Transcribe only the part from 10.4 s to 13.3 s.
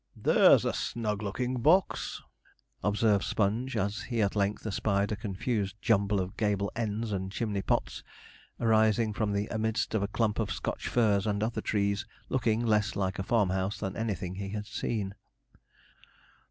Scotch firs and other trees, looking less like a